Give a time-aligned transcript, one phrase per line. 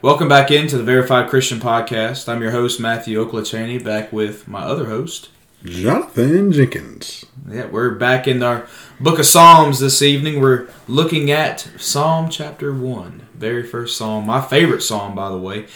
[0.00, 2.28] Welcome back into the Verified Christian Podcast.
[2.28, 5.28] I'm your host, Matthew Oklachany, back with my other host,
[5.64, 7.24] Jonathan Jenkins.
[7.50, 8.68] Yeah, we're back in our
[9.00, 10.40] book of Psalms this evening.
[10.40, 15.66] We're looking at Psalm chapter 1, very first psalm, my favorite psalm, by the way.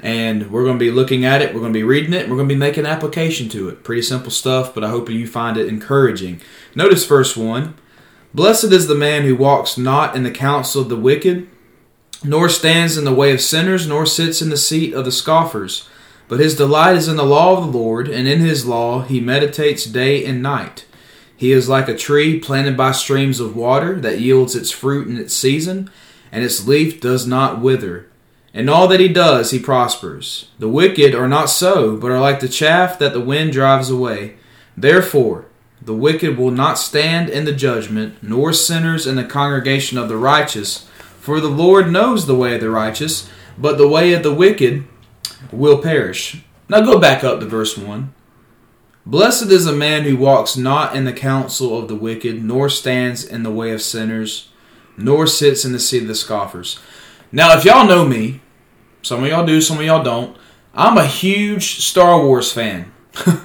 [0.00, 2.36] And we're going to be looking at it, we're going to be reading it, we're
[2.36, 3.82] going to be making application to it.
[3.82, 6.40] Pretty simple stuff, but I hope you find it encouraging.
[6.76, 7.74] Notice verse 1
[8.32, 11.48] Blessed is the man who walks not in the counsel of the wicked
[12.24, 15.88] nor stands in the way of sinners, nor sits in the seat of the scoffers.
[16.28, 19.20] But his delight is in the law of the Lord, and in his law he
[19.20, 20.86] meditates day and night.
[21.36, 25.16] He is like a tree planted by streams of water that yields its fruit in
[25.18, 25.90] its season,
[26.30, 28.06] and its leaf does not wither.
[28.54, 30.50] In all that he does, he prospers.
[30.58, 34.36] The wicked are not so, but are like the chaff that the wind drives away.
[34.76, 35.46] Therefore,
[35.80, 40.16] the wicked will not stand in the judgment, nor sinners in the congregation of the
[40.16, 40.88] righteous.
[41.22, 44.84] For the Lord knows the way of the righteous, but the way of the wicked
[45.52, 46.42] will perish.
[46.68, 48.12] Now go back up to verse 1.
[49.06, 53.24] Blessed is a man who walks not in the counsel of the wicked, nor stands
[53.24, 54.48] in the way of sinners,
[54.96, 56.80] nor sits in the seat of the scoffers.
[57.30, 58.40] Now, if y'all know me,
[59.02, 60.36] some of y'all do, some of y'all don't,
[60.74, 62.92] I'm a huge Star Wars fan.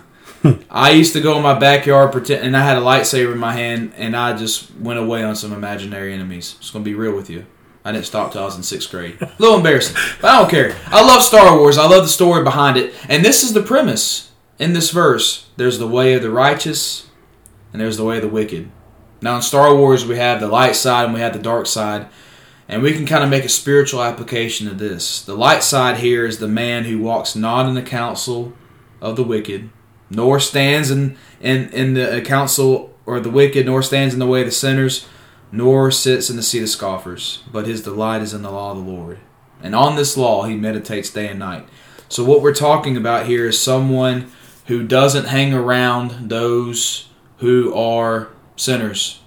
[0.72, 3.54] I used to go in my backyard pretend, and I had a lightsaber in my
[3.54, 6.54] hand, and I just went away on some imaginary enemies.
[6.54, 7.46] Just gonna be real with you.
[7.88, 9.18] I didn't stop till I was in sixth grade.
[9.22, 10.76] A little embarrassing, but I don't care.
[10.88, 11.78] I love Star Wars.
[11.78, 12.94] I love the story behind it.
[13.08, 17.08] And this is the premise in this verse there's the way of the righteous,
[17.72, 18.70] and there's the way of the wicked.
[19.22, 22.08] Now, in Star Wars, we have the light side and we have the dark side.
[22.68, 25.22] And we can kind of make a spiritual application of this.
[25.22, 28.52] The light side here is the man who walks not in the counsel
[29.00, 29.70] of the wicked,
[30.10, 34.42] nor stands in, in, in the counsel or the wicked, nor stands in the way
[34.42, 35.08] of the sinners
[35.52, 38.78] nor sits in the seat of scoffers, but his delight is in the law of
[38.78, 39.20] the Lord.
[39.62, 41.68] And on this law he meditates day and night.
[42.10, 44.32] So, what we're talking about here is someone
[44.68, 49.22] who doesn't hang around those who are sinners,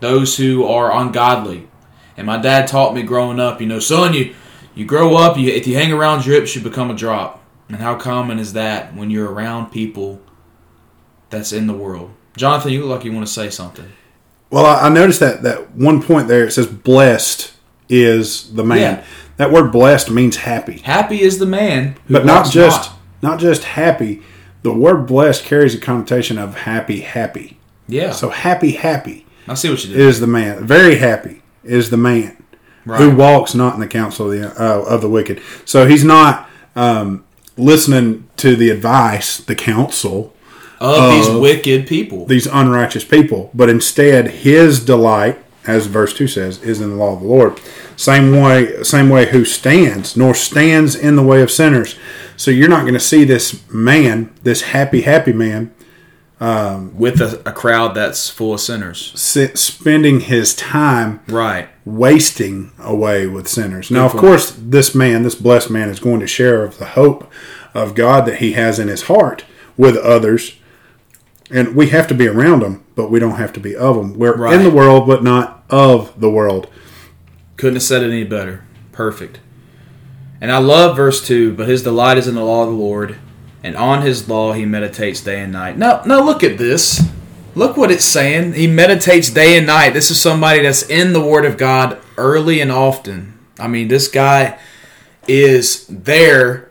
[0.00, 1.68] those who are ungodly.
[2.16, 4.34] And my dad taught me growing up, you know, son, you,
[4.74, 7.42] you grow up, you, if you hang around drips, you become a drop.
[7.68, 10.20] And how common is that when you're around people
[11.30, 12.10] that's in the world?
[12.36, 13.90] Jonathan, you look like you want to say something.
[14.50, 17.52] Well, I, noticed that that one point there it says blessed
[17.88, 18.78] is the man.
[18.78, 19.04] Yeah.
[19.36, 20.78] That word blessed means happy.
[20.80, 22.90] Happy is the man, but not just
[23.22, 23.32] not.
[23.32, 24.22] not just happy.
[24.62, 27.58] The word blessed carries a connotation of happy, happy.
[27.88, 28.12] Yeah.
[28.12, 29.24] So happy, happy.
[29.48, 30.00] I see what you did.
[30.00, 31.42] Is the man very happy?
[31.64, 32.42] Is the man
[32.84, 33.00] right.
[33.00, 35.40] who walks not in the counsel of the uh, of the wicked?
[35.64, 37.24] So he's not um,
[37.56, 40.34] listening to the advice, the counsel
[40.80, 46.62] of, these wicked people, these unrighteous people, but instead his delight, as verse two says,
[46.62, 47.60] is in the law of the Lord.
[47.96, 51.96] Same way, same way who stands, nor stands in the way of sinners.
[52.36, 55.74] So you're not going to see this man, this happy, happy man,
[56.40, 62.72] um, with a, a, crowd that's full of sinners, sit, spending his time right wasting
[62.78, 63.88] away with sinners.
[63.88, 64.14] Good now, point.
[64.14, 67.30] of course, this man, this blessed man, is going to share of the hope
[67.74, 69.44] of God that he has in his heart
[69.76, 70.56] with others
[71.50, 74.14] and we have to be around them, but we don't have to be of them.
[74.14, 74.54] We're right.
[74.54, 76.68] in the world, but not of the world.
[77.56, 78.64] Couldn't have said it any better.
[78.92, 79.40] Perfect.
[80.40, 81.54] And I love verse two.
[81.54, 83.18] But his delight is in the law of the Lord,
[83.62, 85.76] and on his law he meditates day and night.
[85.76, 87.02] Now, now look at this.
[87.54, 88.54] Look what it's saying.
[88.54, 89.90] He meditates day and night.
[89.90, 93.38] This is somebody that's in the Word of God early and often.
[93.58, 94.58] I mean, this guy
[95.26, 96.69] is there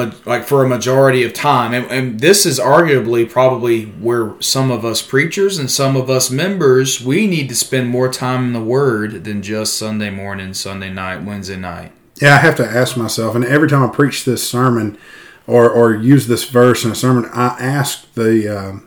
[0.00, 1.72] a, like for a majority of time.
[1.74, 6.30] And, and, this is arguably probably where some of us preachers and some of us
[6.30, 10.90] members we need to spend more time in the word than just sunday morning sunday
[10.90, 11.92] night wednesday night.
[12.20, 14.98] Yeah i have to ask myself and every time i preach this sermon
[15.46, 18.78] or, or use this verse in a sermon i ask the uh,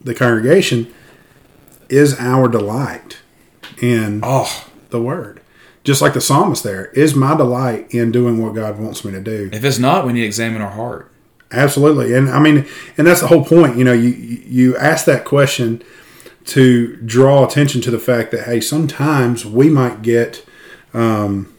[0.00, 0.92] the congregation
[1.88, 3.18] is our delight
[3.80, 4.66] in oh.
[4.90, 5.41] the word
[5.84, 9.20] just like the psalmist there, is my delight in doing what God wants me to
[9.20, 9.50] do.
[9.52, 11.10] If it's not, we need to examine our heart.
[11.50, 13.76] Absolutely, and I mean, and that's the whole point.
[13.76, 15.82] You know, you you ask that question
[16.46, 20.46] to draw attention to the fact that hey, sometimes we might get
[20.94, 21.52] um,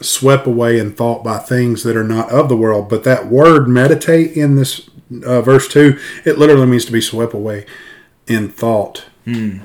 [0.00, 2.88] swept away in thought by things that are not of the world.
[2.88, 4.88] But that word meditate in this
[5.24, 7.66] uh, verse two, it literally means to be swept away
[8.26, 9.60] in thought mm.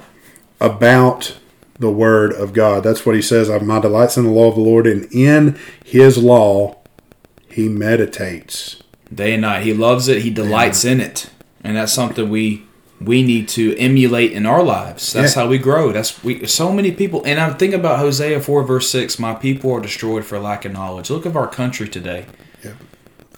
[0.59, 1.37] about
[1.81, 2.83] the word of God.
[2.83, 3.49] That's what he says.
[3.61, 6.77] My delights in the law of the Lord, and in his law
[7.49, 8.81] he meditates.
[9.13, 9.63] Day and night.
[9.63, 10.21] He loves it.
[10.21, 11.29] He delights in it.
[11.63, 12.63] And that's something we
[13.01, 15.11] we need to emulate in our lives.
[15.11, 15.41] That's Yeah.
[15.41, 15.91] how we grow.
[15.91, 19.71] That's we so many people and I'm thinking about Hosea 4 verse 6, my people
[19.73, 21.09] are destroyed for lack of knowledge.
[21.09, 22.25] Look at our country today.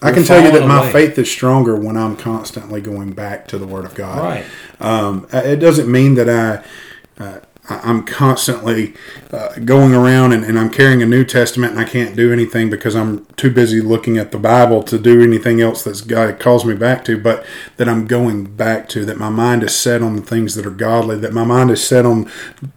[0.01, 3.47] I can tell you that falling my faith is stronger when I'm constantly going back
[3.47, 4.19] to the Word of God.
[4.19, 4.45] Right.
[4.81, 8.93] Um, it doesn't mean that I, uh, I- I'm constantly
[9.31, 12.69] uh, going around and, and I'm carrying a New Testament and I can't do anything
[12.69, 16.65] because I'm too busy looking at the Bible to do anything else that's God calls
[16.65, 17.17] me back to.
[17.17, 17.45] But
[17.77, 20.71] that I'm going back to, that my mind is set on the things that are
[20.71, 22.25] godly, that my mind is set on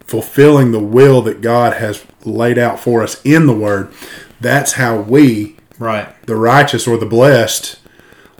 [0.05, 3.91] fulfilling the will that God has laid out for us in the Word.
[4.39, 6.09] That's how we Right.
[6.25, 7.79] the righteous or the blessed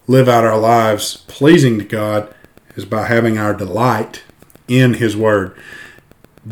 [0.08, 2.34] live out our lives pleasing to God
[2.76, 4.24] is by having our delight
[4.68, 5.56] in His Word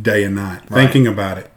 [0.02, 0.84] day and night, Right.
[0.84, 1.52] thinking about it,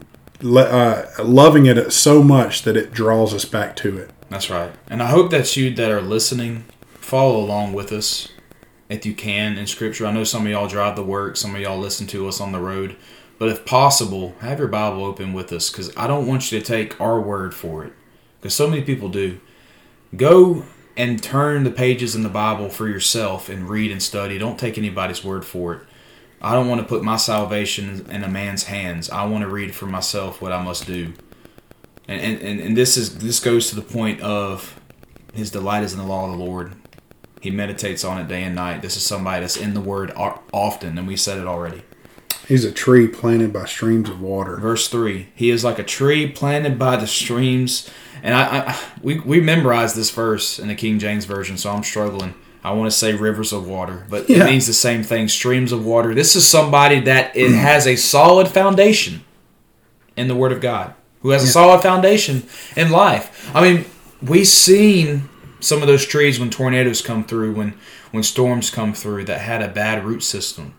[0.45, 4.11] uh, loving it so much that it draws us back to it.
[4.31, 4.71] That's right.
[4.89, 6.65] And I hope that you that are listening
[7.01, 8.29] follow along with us
[8.89, 10.07] if you can in scripture.
[10.07, 12.53] I know some of y'all drive to work, some of y'all listen to us on
[12.53, 12.97] the road.
[13.39, 16.65] But if possible, have your Bible open with us because I don't want you to
[16.65, 17.93] take our word for it
[18.41, 19.39] because so many people do.
[20.17, 20.65] Go
[20.97, 24.37] and turn the pages in the Bible for yourself and read and study.
[24.39, 25.81] Don't take anybody's word for it.
[26.41, 29.11] I don't want to put my salvation in a man's hands.
[29.11, 31.13] I want to read for myself what I must do.
[32.07, 34.81] And, and, and, this is this goes to the point of
[35.35, 36.73] his delight is in the law of the Lord.
[37.43, 38.83] He meditates on it day and night.
[38.83, 41.83] This is somebody that's in the word often, and we said it already.
[42.47, 44.57] He's a tree planted by streams of water.
[44.57, 47.91] Verse three: He is like a tree planted by the streams.
[48.23, 51.85] And I, I we we memorized this verse in the King James version, so I'm
[51.85, 52.35] struggling.
[52.69, 54.43] I want to say rivers of water, but Yeah.
[54.43, 56.15] it means the same thing: streams of water.
[56.15, 57.59] This is somebody that it mm.
[57.59, 59.23] has a solid foundation
[60.17, 60.93] in the Word of God,
[61.23, 62.43] who has a solid foundation
[62.77, 63.51] in life.
[63.55, 63.87] I mean,
[64.23, 65.29] we've seen
[65.61, 67.75] some of those trees when tornadoes come through, when
[68.11, 70.75] when storms come through, that had a bad root system.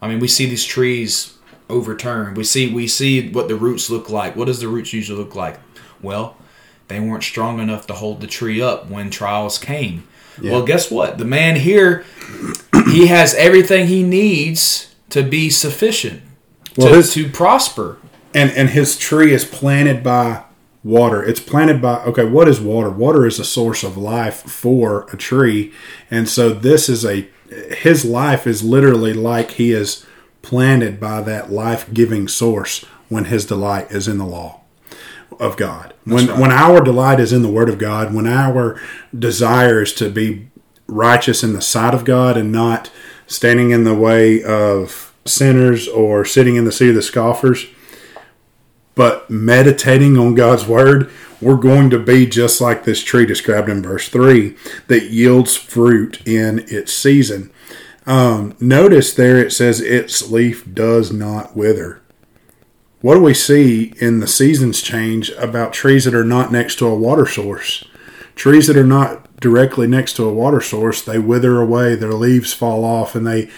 [0.00, 1.38] I mean, we see these trees
[1.70, 2.36] overturned.
[2.36, 4.34] We see we see what the roots look like.
[4.34, 5.60] What does the roots usually look like?
[6.02, 6.36] Well,
[6.88, 10.08] they weren't strong enough to hold the tree up when trials came.
[10.42, 11.18] Well, guess what?
[11.18, 12.04] The man here,
[12.90, 16.22] he has everything he needs to be sufficient
[16.76, 17.98] Well, to, his- to prosper.
[18.34, 20.44] and and his tree is planted by
[20.84, 25.06] water it's planted by okay what is water water is a source of life for
[25.12, 25.72] a tree
[26.10, 27.28] and so this is a
[27.76, 30.04] his life is literally like he is
[30.40, 34.60] planted by that life-giving source when his delight is in the law
[35.38, 35.91] of God.
[36.04, 36.38] When right.
[36.38, 38.80] when our delight is in the Word of God, when our
[39.16, 40.48] desire is to be
[40.86, 42.90] righteous in the sight of God and not
[43.26, 47.66] standing in the way of sinners or sitting in the seat of the scoffers,
[48.94, 51.10] but meditating on God's Word,
[51.40, 54.56] we're going to be just like this tree described in verse 3
[54.88, 57.50] that yields fruit in its season.
[58.06, 62.01] Um, notice there it says its leaf does not wither
[63.02, 66.86] what do we see in the seasons change about trees that are not next to
[66.86, 67.84] a water source?
[68.34, 72.52] Trees that are not directly next to a water source, they wither away, their leaves
[72.54, 73.50] fall off, and they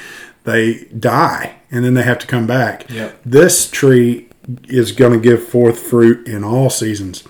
[0.44, 2.90] they die, and then they have to come back.
[2.90, 3.18] Yep.
[3.24, 4.28] This tree
[4.64, 7.22] is going to give forth fruit in all seasons.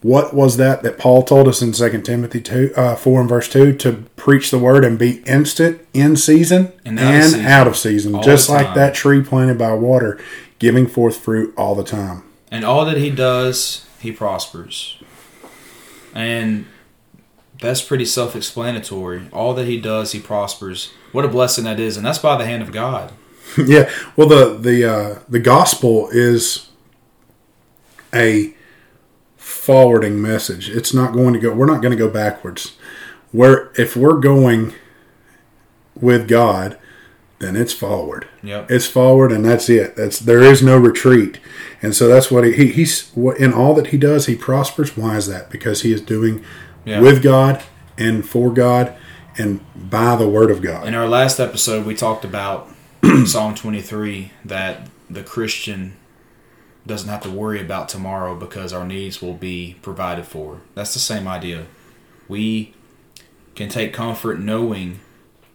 [0.00, 3.48] What was that that Paul told us in 2 Timothy 2, uh, 4 and verse
[3.48, 7.46] 2 to preach the word and be instant in season And and, out of season.
[7.46, 10.18] out of season, just like that tree planted by water,
[10.58, 12.24] giving forth fruit all the time.
[12.50, 15.02] And all that he does, he prospers.
[16.14, 16.66] And
[17.60, 19.28] that's pretty self explanatory.
[19.32, 20.92] All that he does, he prospers.
[21.12, 23.12] What a blessing that is, and that's by the hand of God.
[23.58, 23.90] yeah.
[24.16, 26.70] Well, the the uh, the gospel is
[28.12, 28.54] a
[29.36, 30.68] forwarding message.
[30.68, 31.52] It's not going to go.
[31.52, 32.76] We're not going to go backwards.
[33.32, 34.74] Where if we're going
[35.94, 36.78] with God,
[37.44, 38.26] then it's forward.
[38.42, 38.70] Yep.
[38.70, 39.94] It's forward, and that's it.
[39.96, 41.38] That's there is no retreat.
[41.82, 44.96] And so that's what he, he he's what in all that he does, he prospers.
[44.96, 45.50] Why is that?
[45.50, 46.42] Because he is doing
[46.84, 47.00] Yeah.
[47.00, 47.62] with God
[47.98, 48.94] and for God
[49.36, 50.86] and by the word of God.
[50.86, 52.68] In our last episode, we talked about
[53.26, 55.94] Psalm 23 that the Christian
[56.86, 60.60] doesn't have to worry about tomorrow because our needs will be provided for.
[60.74, 61.66] That's the same idea.
[62.28, 62.74] We
[63.54, 65.00] can take comfort knowing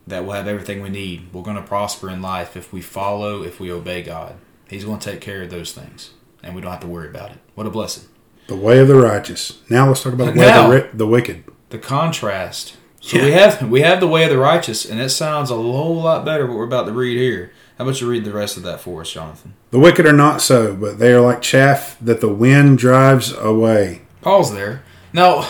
[0.09, 1.33] that we'll have everything we need.
[1.33, 4.35] We're going to prosper in life if we follow, if we obey God.
[4.69, 6.11] He's going to take care of those things,
[6.43, 7.37] and we don't have to worry about it.
[7.55, 8.07] What a blessing.
[8.47, 9.61] The way of the righteous.
[9.69, 11.43] Now let's talk about the way Now- of the, ri- the wicked.
[11.69, 12.75] The contrast.
[13.01, 15.95] So we have we have the way of the righteous, and it sounds a whole
[16.01, 17.53] lot better what we're about to read here.
[17.77, 19.53] How about you read the rest of that for us, Jonathan?
[19.71, 24.01] The wicked are not so, but they are like chaff that the wind drives away.
[24.21, 24.83] Pause there.
[25.13, 25.47] Now,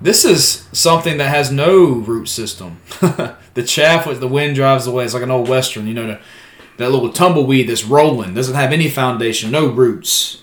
[0.00, 2.78] This is something that has no root system.
[3.54, 5.04] the chaff with the wind drives away.
[5.04, 6.18] It's like an old western, you know,
[6.76, 10.42] that little tumbleweed that's rolling doesn't have any foundation, no roots,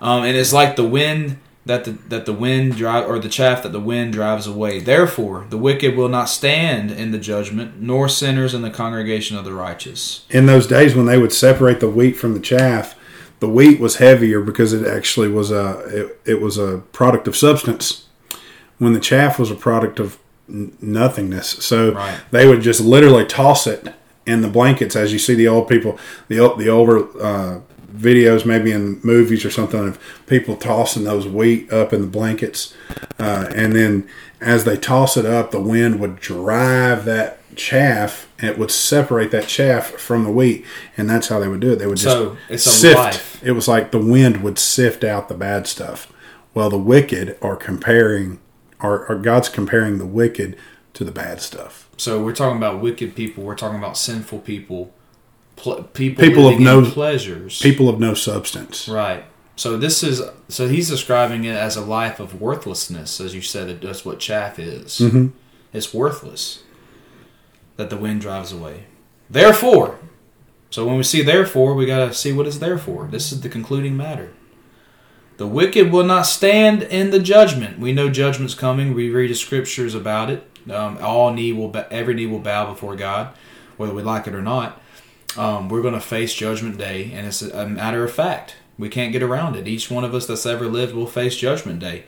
[0.00, 3.62] um, and it's like the wind that the that the wind drive or the chaff
[3.62, 4.80] that the wind drives away.
[4.80, 9.44] Therefore, the wicked will not stand in the judgment, nor sinners in the congregation of
[9.44, 10.24] the righteous.
[10.30, 12.94] In those days when they would separate the wheat from the chaff,
[13.40, 17.36] the wheat was heavier because it actually was a it, it was a product of
[17.36, 18.05] substance
[18.78, 20.18] when the chaff was a product of
[20.48, 21.48] n- nothingness.
[21.64, 22.18] So Right.
[22.30, 23.92] they would just literally toss it
[24.26, 27.60] in the blankets, as you see the old people, the the older uh,
[27.96, 32.74] videos, maybe in movies or something, of people tossing those wheat up in the blankets,
[33.18, 34.06] uh, and then
[34.40, 39.30] as they toss it up, the wind would drive that chaff and it would separate
[39.30, 40.62] that chaff from the wheat
[40.94, 43.40] and that's how they would do it they would just So, it's a sift life.
[43.42, 46.12] it was like the wind would sift out the bad stuff.
[46.52, 48.40] Well, the wicked are comparing,
[48.86, 50.56] or, or God's comparing the wicked
[50.94, 51.88] to the bad stuff.
[51.96, 53.44] So we're talking about wicked people.
[53.44, 54.92] We're talking about sinful people.
[55.56, 57.60] Pl- people People of no- pleasures.
[57.60, 58.88] People of no substance.
[58.88, 59.24] Right.
[59.56, 63.70] So this is so he's describing it as a life of worthlessness, as you said.
[63.70, 64.98] It, that's what chaff is.
[64.98, 65.32] Mhm.
[65.72, 66.62] It's worthless.
[67.76, 68.84] That the wind drives away.
[69.30, 69.98] Therefore,
[70.70, 73.06] so when we see therefore, we gotta see what is it's there for.
[73.10, 74.30] This is the concluding matter.
[75.36, 77.78] The wicked will not stand in the judgment.
[77.78, 78.94] We know judgment's coming.
[78.94, 80.42] We read the scriptures about it.
[80.70, 83.28] Um, all knee will, ba- every knee will bow before God,
[83.76, 84.80] whether we like it or not.
[85.36, 88.56] Um, we're going to face Judgment Day, and it's a matter of fact.
[88.78, 89.68] We can't get around it.
[89.68, 92.04] Each one of us that's ever lived will face Judgment Day.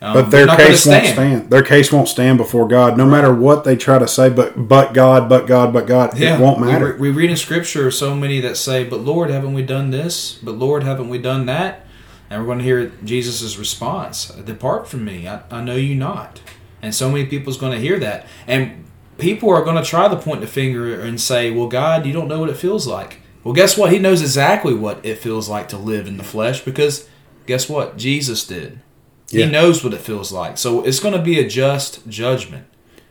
[0.00, 1.50] Um, But their case won't stand.
[1.50, 4.30] Their case won't stand before God, no matter what they try to say.
[4.30, 6.92] But but God, but God, but God, Yeah, it won't matter.
[6.94, 10.38] re- We, read in Scripture so many that say, "But Lord, haven't we done this?
[10.42, 11.86] But Lord, haven't we done that?"
[12.32, 16.40] And we're going to hear Jesus' response: "Depart from me, I, I know you not."
[16.80, 18.86] And so many people's going to hear that, and
[19.18, 22.28] people are going to try to point the finger and say, "Well, God, you don't
[22.28, 23.92] know what it feels like." Well, guess what?
[23.92, 27.08] He knows exactly what it feels like to live in the flesh because
[27.46, 27.98] guess what?
[27.98, 28.80] Jesus did.
[29.28, 29.46] Yeah.
[29.46, 30.58] He knows what it feels like.
[30.58, 32.66] So it's going to be a just judgment,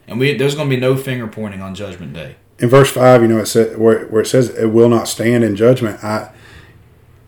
[0.08, 2.38] and we there's going to be no finger pointing on Judgment Day.
[2.60, 5.44] in verse five, you know, it said where, where it says it will not stand
[5.44, 6.04] in judgment.
[6.04, 6.32] I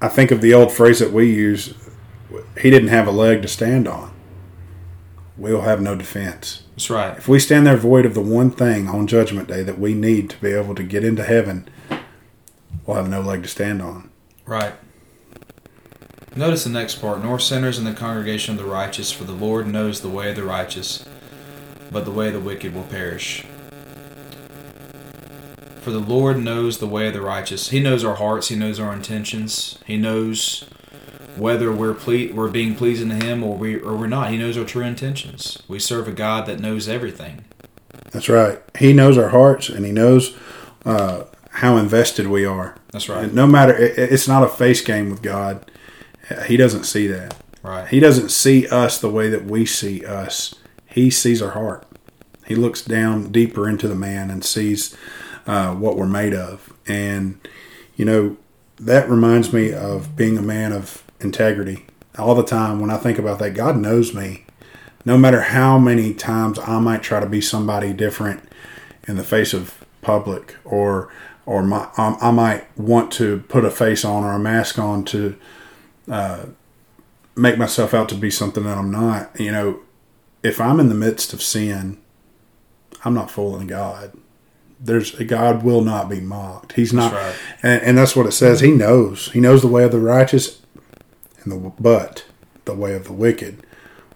[0.01, 1.73] I think of the old phrase that we use:
[2.59, 4.13] He didn't have a leg to stand on.
[5.37, 6.63] We'll have no defense.
[6.71, 7.17] That's right.
[7.17, 10.29] If we stand there void of the one thing on Judgment Day that we need
[10.31, 11.67] to be able to get into heaven,
[12.85, 14.11] we'll have no leg to stand on.
[14.45, 14.73] Right.
[16.35, 19.67] Notice the next part nor sinners in the congregation of the righteous, for the Lord
[19.67, 21.05] knows the way of the righteous,
[21.91, 23.45] but the way of the wicked will perish.
[25.81, 27.69] For the Lord knows the way of the righteous.
[27.69, 30.65] He knows our hearts, He knows our intentions, He knows
[31.37, 34.31] whether we're ple- we're being pleasing to Him or we or we're not.
[34.31, 35.61] He knows our true intentions.
[35.67, 37.45] We serve a God that knows everything.
[38.11, 38.61] That's right.
[38.77, 40.35] He knows our hearts, and He knows
[40.85, 42.75] uh, how invested we are.
[42.91, 43.25] That's right.
[43.25, 45.69] And no matter, it, it's not a face game with God.
[46.45, 47.35] He doesn't see that.
[47.63, 47.87] Right.
[47.87, 50.55] He doesn't see us the way that we see us.
[50.85, 51.87] He sees our heart.
[52.45, 54.95] He looks down deeper into the man and sees
[55.47, 56.73] uh, what we're made of.
[56.87, 57.39] And,
[57.95, 58.37] you know,
[58.77, 61.85] that reminds me of being a man of integrity.
[62.17, 64.45] All the time when I think about that, God knows me.
[65.05, 68.47] No matter how many times I might try to be somebody different
[69.07, 71.11] in the face of public or
[71.45, 75.03] or my, um, I might want to put a face on or a mask on
[75.05, 75.35] to
[76.09, 76.45] uh,
[77.35, 79.37] make myself out to be something that I'm not.
[79.39, 79.79] You know,
[80.41, 82.01] if I'm in the midst of sin,
[83.03, 84.17] I'm not fooling God.
[84.79, 86.73] There's a God will not be mocked.
[86.73, 87.35] He's not, right.
[87.61, 88.59] and, and that's what it says.
[88.59, 89.31] He knows.
[89.31, 90.61] He knows the way of the righteous,
[91.43, 92.25] and the but
[92.65, 93.65] the way of the wicked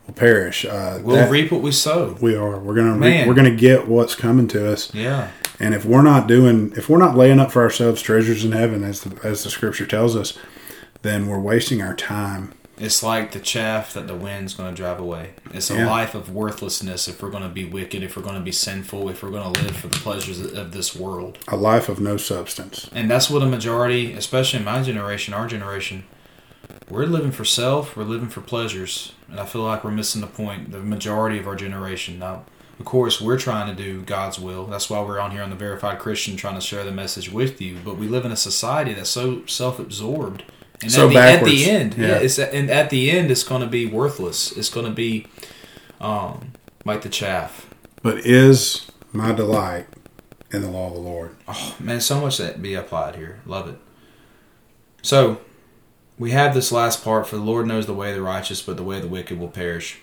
[0.05, 0.65] will perish.
[0.65, 2.17] Uh, We'll that- reap what we sow.
[2.21, 2.57] we are.
[2.59, 2.97] We're gonna.
[2.97, 4.93] Re- we're gonna get what's coming to us.
[4.93, 5.29] Yeah.
[5.59, 8.83] And if we're not doing, if we're not laying up for ourselves treasures in heaven,
[8.83, 10.37] as the, as the scripture tells us,
[11.01, 12.53] then we're wasting our time.
[12.79, 15.31] It's like the chaff that the wind's going to drive away.
[15.51, 15.89] It's a Yeah.
[15.89, 19.09] life of worthlessness if we're going to be wicked, if we're going to be sinful,
[19.09, 21.39] if we're going to live for the pleasures of this world.
[21.47, 22.87] A life of no substance.
[22.93, 26.03] And that's what a majority, especially in my generation, our generation,
[26.89, 29.13] we're living for self, we're living for pleasures.
[29.29, 32.19] And I feel like we're missing the point, the majority of our generation.
[32.19, 32.45] Now,
[32.79, 34.65] of course, we're trying to do God's will.
[34.65, 37.59] That's why we're on here on the Verified Christian trying to share the message with
[37.59, 37.77] you.
[37.83, 40.43] But we live in a society that's so self absorbed.
[40.81, 42.15] And So at, the, at the end, yeah, Yeah.
[42.17, 44.51] it's and at the end, it's going to be worthless.
[44.55, 45.25] It's going to be
[45.99, 46.53] um,
[46.85, 47.73] like the chaff.
[48.03, 49.87] But is my delight
[50.51, 51.35] in the law of the Lord.
[51.47, 53.39] Oh, man, so much that be applied here.
[53.47, 53.75] Love it.
[55.01, 55.41] So,
[56.19, 58.77] we have this last part for the Lord knows the way of the righteous, but
[58.77, 59.99] the way of the wicked will perish.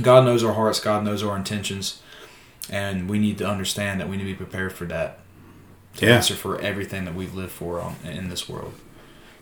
[0.00, 2.00] God knows our hearts, God knows our intentions,
[2.70, 5.20] and we need to understand that we need to be prepared for that
[5.96, 6.16] to Yeah.
[6.16, 8.74] answer for everything that we've lived for on, in this world.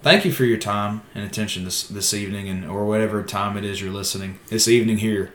[0.02, 3.64] Thank you for your time and attention this this evening, and or whatever time it
[3.64, 5.32] is you're listening this evening here.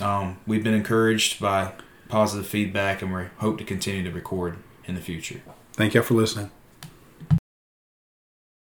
[0.00, 1.72] Um, we've been encouraged by
[2.08, 5.42] positive feedback, and we hope to continue to record in the future.
[5.74, 6.50] Thank y'all for listening.